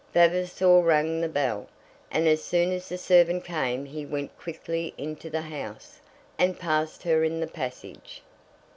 [0.15, 1.67] Vavasor rang the bell,
[2.09, 5.99] and as soon as the servant came he went quickly into the house,
[6.39, 8.23] and passed her in the passage.